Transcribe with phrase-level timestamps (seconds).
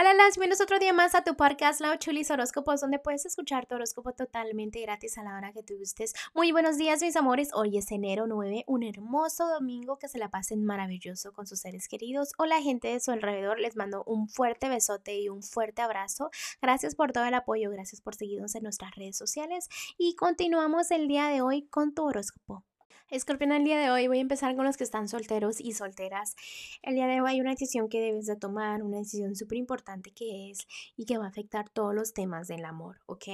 [0.00, 3.66] Hola, las bienvenidos otro día más a tu podcast Lao Chulis Horóscopos, donde puedes escuchar
[3.66, 6.14] tu horóscopo totalmente gratis a la hora que tú gustes.
[6.34, 7.50] Muy buenos días, mis amores.
[7.52, 11.88] Hoy es enero 9, un hermoso domingo que se la pasen maravilloso con sus seres
[11.88, 13.58] queridos o la gente de su alrededor.
[13.58, 16.30] Les mando un fuerte besote y un fuerte abrazo.
[16.62, 21.08] Gracias por todo el apoyo, gracias por seguirnos en nuestras redes sociales y continuamos el
[21.08, 22.67] día de hoy con tu horóscopo.
[23.10, 26.36] Escorpión, el día de hoy voy a empezar con los que están solteros y solteras.
[26.82, 30.10] El día de hoy hay una decisión que debes de tomar, una decisión súper importante
[30.10, 33.24] que es y que va a afectar todos los temas del amor, ¿ok?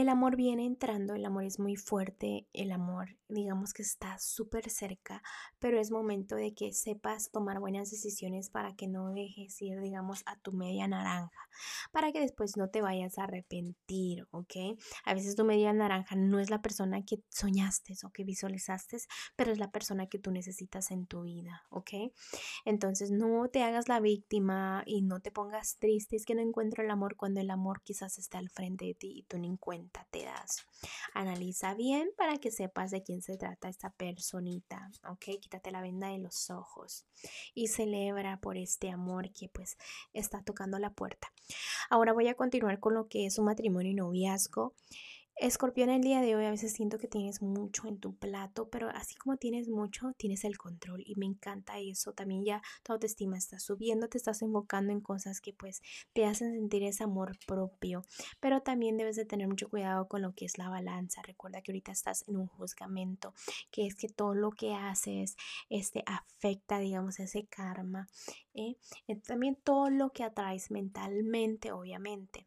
[0.00, 4.70] El amor viene entrando, el amor es muy fuerte, el amor digamos que está súper
[4.70, 5.22] cerca,
[5.58, 10.22] pero es momento de que sepas tomar buenas decisiones para que no dejes ir, digamos,
[10.26, 11.48] a tu media naranja,
[11.92, 14.78] para que después no te vayas a arrepentir, ¿ok?
[15.04, 18.98] A veces tu media naranja no es la persona que soñaste o que visualizaste,
[19.34, 21.90] pero es la persona que tú necesitas en tu vida, ¿ok?
[22.64, 26.84] Entonces no te hagas la víctima y no te pongas triste, es que no encuentro
[26.84, 29.48] el amor cuando el amor quizás está al frente de ti y tú ni
[29.90, 30.06] cuenta.
[31.14, 35.40] Analiza bien para que sepas de quién se trata esta personita, ¿ok?
[35.40, 37.06] Quítate la venda de los ojos
[37.54, 39.76] y celebra por este amor que pues
[40.12, 41.32] está tocando la puerta.
[41.90, 44.74] Ahora voy a continuar con lo que es un matrimonio y noviazgo.
[45.38, 48.88] Escorpión, el día de hoy a veces siento que tienes mucho en tu plato, pero
[48.88, 52.14] así como tienes mucho, tienes el control y me encanta eso.
[52.14, 55.82] También ya tu autoestima está subiendo, te estás enfocando en cosas que pues
[56.14, 58.00] te hacen sentir ese amor propio,
[58.40, 61.20] pero también debes de tener mucho cuidado con lo que es la balanza.
[61.20, 63.34] Recuerda que ahorita estás en un juzgamiento,
[63.70, 65.36] que es que todo lo que haces
[65.68, 68.08] este, afecta, digamos, ese karma.
[68.54, 68.76] ¿eh?
[69.26, 72.46] También todo lo que atraes mentalmente, obviamente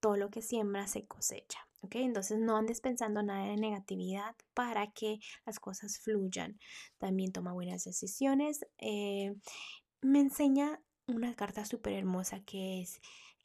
[0.00, 1.68] todo lo que siembra se cosecha.
[1.82, 1.96] ¿Ok?
[1.96, 6.58] Entonces no andes pensando nada de negatividad para que las cosas fluyan.
[6.98, 8.66] También toma buenas decisiones.
[8.78, 9.34] Eh,
[10.00, 13.00] me enseña una carta súper hermosa que es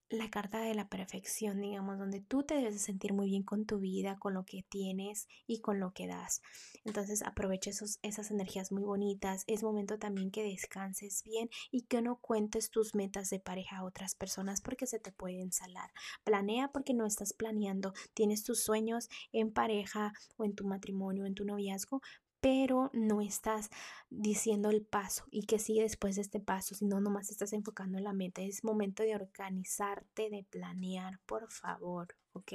[0.09, 3.66] la carta de la perfección, digamos, donde tú te debes de sentir muy bien con
[3.66, 6.42] tu vida, con lo que tienes y con lo que das.
[6.86, 9.43] Entonces aprovecha esos, esas energías muy bonitas.
[9.48, 13.83] Es momento también que descanses bien y que no cuentes tus metas de pareja a
[13.83, 15.92] otras personas porque se te pueden salar.
[16.23, 17.93] Planea porque no estás planeando.
[18.14, 22.02] Tienes tus sueños en pareja o en tu matrimonio, en tu noviazgo,
[22.39, 23.70] pero no estás
[24.09, 28.03] diciendo el paso y que sigue después de este paso, sino nomás estás enfocando en
[28.03, 28.42] la meta.
[28.42, 32.53] Es momento de organizarte, de planear, por favor, ¿ok?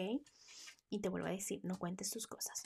[0.91, 2.62] Y te vuelvo a decir, no cuentes tus cosas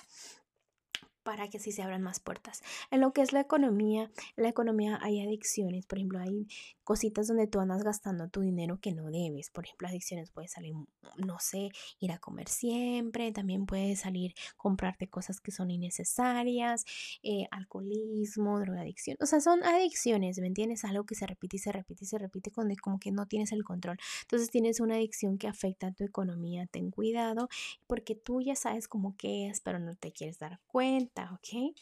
[1.26, 2.62] para que así se abran más puertas.
[2.92, 6.46] En lo que es la economía, en la economía hay adicciones, por ejemplo, hay
[6.86, 9.50] cositas donde tú andas gastando tu dinero que no debes.
[9.50, 10.72] Por ejemplo, adicciones puede salir,
[11.16, 16.84] no sé, ir a comer siempre, también puede salir comprarte cosas que son innecesarias,
[17.24, 19.16] eh, alcoholismo, drogadicción.
[19.20, 20.84] O sea, son adicciones, ¿me entiendes?
[20.84, 23.50] Algo que se repite y se repite y se repite cuando como que no tienes
[23.50, 23.98] el control.
[24.22, 26.66] Entonces tienes una adicción que afecta a tu economía.
[26.66, 27.48] Ten cuidado
[27.88, 31.74] porque tú ya sabes cómo que es, pero no te quieres dar cuenta ¿ok?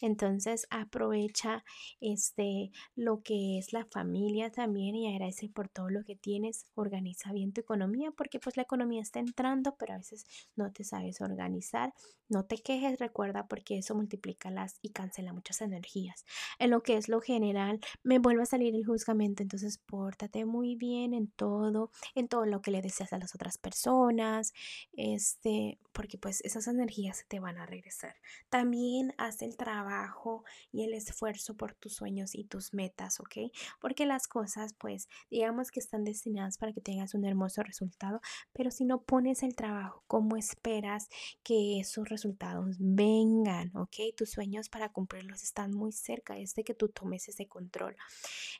[0.00, 1.64] Entonces aprovecha
[2.00, 6.66] este, lo que es la familia también y agradece por todo lo que tienes.
[6.74, 10.24] Organiza bien tu economía porque pues la economía está entrando, pero a veces
[10.54, 11.92] no te sabes organizar.
[12.28, 16.24] No te quejes, recuerda, porque eso multiplica las y cancela muchas energías.
[16.58, 20.74] En lo que es lo general, me vuelve a salir el juzgamiento, entonces pórtate muy
[20.74, 24.54] bien en todo, en todo lo que le deseas a las otras personas,
[24.94, 28.14] este, porque pues esas energías te van a regresar.
[28.48, 33.52] También haz el trabajo y el esfuerzo por tus sueños y tus metas, ¿ok?
[33.78, 38.20] Porque las cosas, pues, digamos que están destinadas para que tengas un hermoso resultado,
[38.52, 41.08] pero si no pones el trabajo, ¿cómo esperas
[41.44, 44.16] que esos resultados vengan, ¿ok?
[44.16, 47.94] Tus sueños para cumplirlos están muy cerca, es de que tú tomes ese control.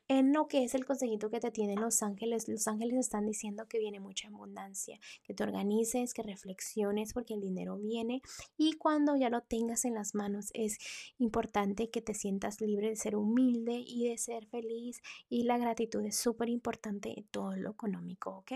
[0.06, 3.66] En lo que es el consejito que te tienen los ángeles, los ángeles están diciendo
[3.66, 8.22] que viene mucha abundancia, que te organices, que reflexiones, porque el dinero viene
[8.56, 10.50] y cuando ya lo tengas en las manos.
[10.54, 10.78] Es
[11.18, 16.04] importante que te sientas libre de ser humilde y de ser feliz y la gratitud
[16.04, 18.52] es súper importante en todo lo económico, ¿ok?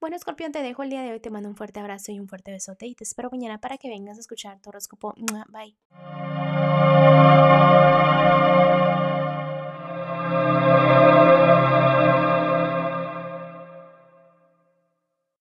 [0.00, 2.28] Bueno, Escorpión, te dejo el día de hoy, te mando un fuerte abrazo y un
[2.28, 5.14] fuerte besote y te espero mañana para que vengas a escuchar tu horóscopo.
[5.48, 5.76] Bye.